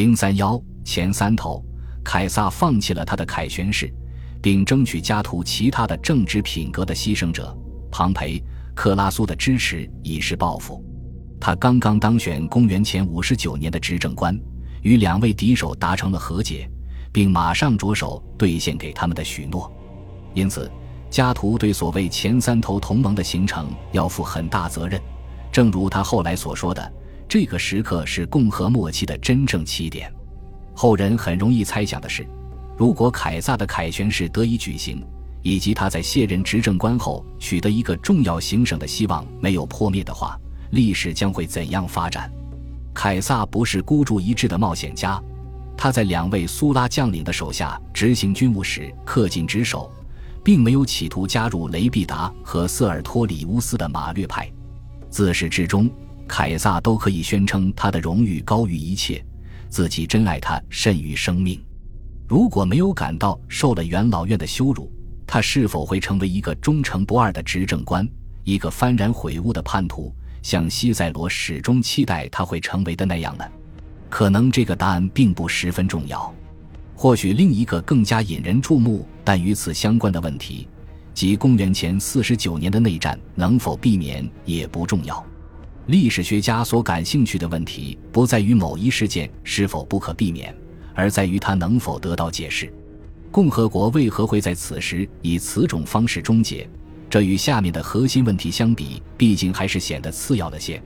[0.00, 1.62] 零三幺前三头，
[2.02, 3.92] 凯撒放弃了他的凯旋式，
[4.40, 7.54] 并争取加图其他的政治品格的牺牲者
[7.90, 8.42] 庞培、
[8.74, 10.82] 克拉苏的支持，以示报复。
[11.38, 14.34] 他刚刚当选公元前五十九年的执政官，
[14.80, 16.66] 与两位敌手达成了和解，
[17.12, 19.70] 并马上着手兑现给他们的许诺。
[20.32, 20.72] 因此，
[21.10, 24.98] 加图对所谓前三头同盟的形成要负很大责任。
[25.52, 26.90] 正如他后来所说的。
[27.30, 30.12] 这个时刻是共和末期的真正起点。
[30.74, 32.26] 后人很容易猜想的是，
[32.76, 35.00] 如果凯撒的凯旋式得以举行，
[35.40, 40.36] 以及他在卸任执政官后取得一个重要行省的希望没有破灭的话，
[40.72, 42.28] 历史将会怎样发展？
[42.92, 45.22] 凯撒不是孤注一掷的冒险家，
[45.76, 49.88] 他在两位苏拉将领的手下执行军务时恪尽职守，
[50.42, 54.50] 并没有企图加入雷必达和瑟尔托里乌斯的马略派。
[55.10, 55.88] 自始至终。
[56.30, 59.22] 凯撒都可以宣称他的荣誉高于一切，
[59.68, 61.60] 自己珍爱他甚于生命。
[62.28, 64.88] 如果没有感到受了元老院的羞辱，
[65.26, 68.08] 他是否会成为一个忠诚不二的执政官，
[68.44, 73.44] 一个幡然悔悟的叛徒，像西塞罗始终期待他会成为的那样呢？
[74.08, 76.32] 可能这个答案并不十分重要。
[76.94, 80.68] 或许另一个更加引人注目但与此相关的问题，
[81.12, 85.26] 即公元前四十九年的内战能否避免，也不重要。
[85.90, 90.54] 历史学家所感兴趣的问题不在于某一事件是否不可避免，
[90.94, 92.72] 而在于它能否得到解释。
[93.32, 96.64] 共和国为何会在此时以此种方式终结？
[97.10, 100.80] 这与下面的核心问题相比，毕竟还是显得次要了些。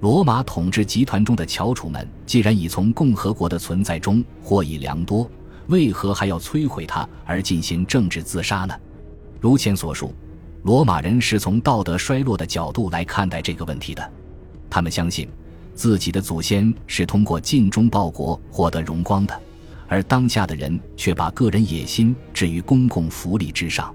[0.00, 5.26] 罗马统治集团中的翘楚们既然已从共和国的存在中获益良多，
[5.68, 8.78] 为何还要摧毁它而进行政治自杀呢？
[9.40, 10.14] 如前所述，
[10.64, 14.12] 罗马人是从道德衰落的角度来看待这个问题的。
[14.74, 15.28] 他们相信，
[15.72, 19.40] 自己的祖先是通过尽忠报国获得荣光的，
[19.86, 23.94] 而当下的人却把个人野心置于公共福利之上。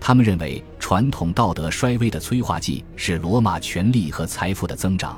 [0.00, 5.16] 他们认为，传统道德衰微的催化剂是罗马权力和财富的增长。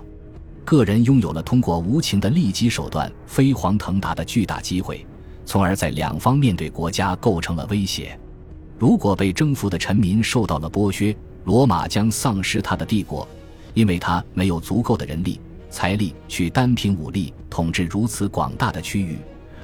[0.66, 5.06] 个人拥有了通过无情的利己手段飞黄腾达的巨大机会，
[5.46, 8.20] 从而在两方面对国家构成了威胁。
[8.78, 13.26] 如果被征服的臣民受到了剥削，罗马将丧失他的帝国。
[13.74, 19.18] 因为他没有足够的人力、财力去单凭武力统治如此广大的区域，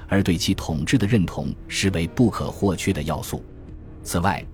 [0.09, 3.45] 而对其统治的认同视为不可或缺的要素。
[4.03, 4.45] 此外，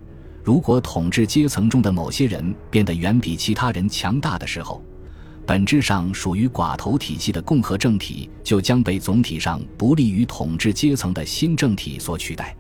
[0.43, 4.83] 如果统治阶层中的某些人变得远比其他人强大的时候，
[5.47, 12.57] 本质上属于寡头体系的共和政体就将被总体上不利于统治阶层的新政体所取代。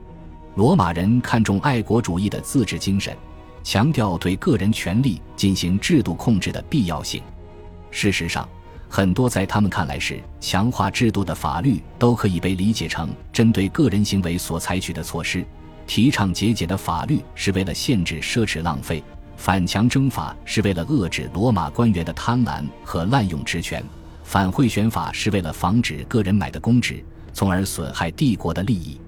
[0.56, 3.16] 罗马人看重爱国主义的自治精神。
[3.62, 7.22] 强调对个人权利进行制度控制的必要性。
[7.90, 8.48] 事实上，
[8.88, 15.44] 很多在他们看来是强化制度的法律都可以被理解成针对个人行为所采取的措施。
[15.86, 19.02] 提倡节俭的法律是为了限制奢侈浪费，
[19.36, 23.84] 反强征法是为了遏制罗马官员的贪婪和滥用职权，
[24.22, 29.00] 反贿选法是为了防止个人买的公职，从而损害帝国的利益。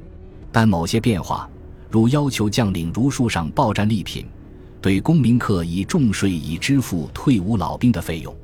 [0.51, 1.49] 但某些变化，
[1.91, 4.27] 如要求将领如数上报战利品。
[4.85, 8.37] 对公民课以重税以支付退伍老兵的费用，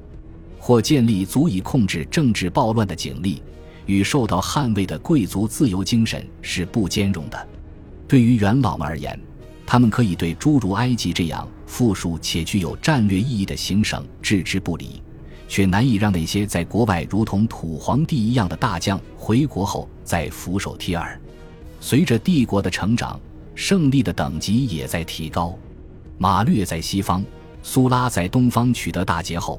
[0.58, 3.42] 或建立足以控制政治暴乱的警力，
[3.84, 7.48] 与受到捍卫的贵族自由精神是不兼容的。
[8.08, 9.20] 对于元老们而言，
[9.66, 15.02] 他们可以对诸如埃及这样富庶且具有战略意义的行省置之不理，
[15.46, 21.20] 却难以让那些在国外如同土皇帝一样的大将回国后再俯首帖耳。
[21.82, 23.20] 随着帝国的成长，
[23.54, 25.54] 胜利的等级也在提高。
[26.22, 27.24] 马略在西方，
[27.62, 29.58] 苏拉在东方取得大捷后，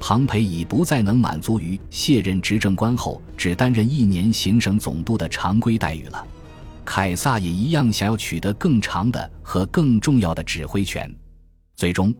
[0.00, 6.26] 庞培已不再能满足于卸任执政官后只担任一年行省总督的常规待遇了。
[6.84, 11.08] 凯撒也一样想要取得更长的和更重要的指挥权。
[11.76, 12.12] 最终，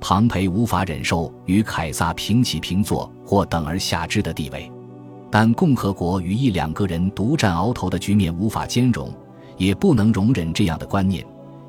[0.00, 4.72] 庞培无法忍受与凯撒平起平坐或等而下之的地位，
[5.30, 9.12] 但共和国与一两个人独占鳌头的局面无法兼容，
[9.58, 11.22] 也不能容忍这样的观念。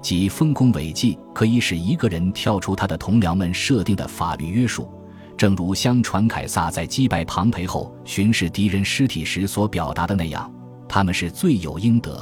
[0.07, 4.89] 即丰功伟绩可以使一个人跳出他的同僚们设定的法律约束，
[5.36, 10.50] 正如相传凯撒在击败庞培后巡视敌人尸体时所表达的那样，
[10.88, 12.18] 他们是罪有应得。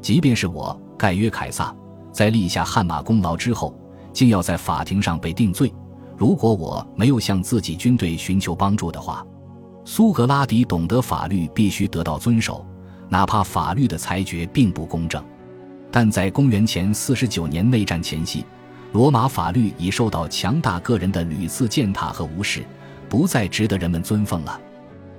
[0.00, 1.74] 即便是我盖约凯撒，
[2.12, 3.76] 在立下汗马功劳之后，
[4.12, 5.74] 竟要在法庭上被定罪。
[6.16, 9.26] 如果我没有向自己军队寻求帮助的话，
[9.84, 12.64] 苏格拉底懂得法律必须得到遵守，
[13.08, 15.20] 哪怕法律的裁决并不公正。
[15.90, 18.44] 但在公元前四十九年内战前夕，
[18.92, 22.64] 罗马法律已受到强大个人的屡次践踏和无视，
[23.08, 24.60] 不再值得人们尊奉了。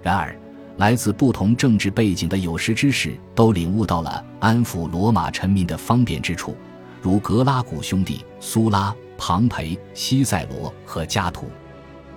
[0.02, 0.36] 然而，
[0.78, 6.56] 来自不同政治背景的有识之士都领悟到了安抚罗马臣民的方便之处，
[7.02, 11.50] 如格拉古兄弟、苏拉、庞培、西塞罗和加图。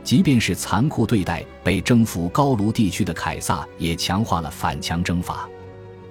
[0.05, 5.48] 即便是残酷对待被征服高卢地区的凯撒，也强化了反强征法。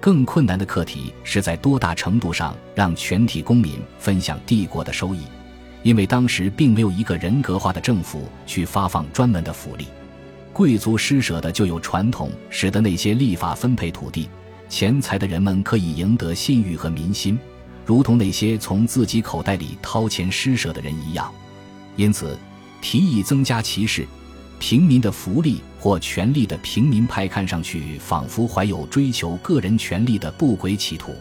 [0.02, 5.20] 更困难的课题是在多大程度上让全体公民分享帝国的收益，
[5.84, 9.86] 因为当时并没有一个人格化的政府去发放专门的福利。
[10.52, 14.28] 贵族施舍的就有传统，使得那些立法分配土地、
[14.68, 17.38] 钱财的人们可以赢得信誉和民心，
[17.86, 21.32] 如同那些从自己口袋里掏钱施舍的人一样。
[21.94, 22.36] 因此，
[22.80, 24.04] 提议增加骑士。
[24.62, 31.12] 平民的福利或权力的平民派看上去仿佛怀有追求个人权利的不轨企图。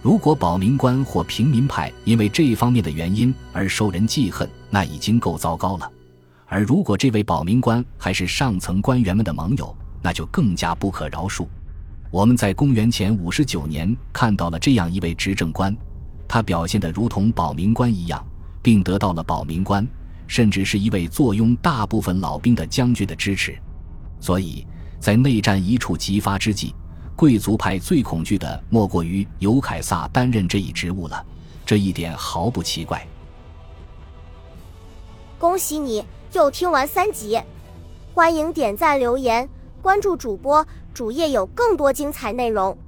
[0.00, 5.92] 如果保民官或平民派因为这一方面的原因而受人记恨，那已经够糟糕了。
[6.46, 11.46] 而如果这位保民官还是上层官员们的盟友，那就更加不可饶恕。
[12.10, 15.76] 我们在公元前五十九年看到了这样一位执政官，
[16.26, 18.26] 他表现得如同保民官一样，
[18.62, 19.86] 并得到了保民官。
[20.30, 23.58] 甚至是一位坐拥大部分老兵的将军的支持，
[24.20, 24.64] 所以
[25.00, 26.72] 在内战一触即发之际，
[27.16, 31.26] 贵族派最恐惧的莫过于由凯撒担任这一职务了。
[31.66, 33.04] 这一点毫不奇怪。
[35.36, 37.40] 恭喜你又听完三集，
[38.14, 39.48] 欢迎点赞、留言、
[39.82, 42.78] 关注主播，主页有更多精彩内容。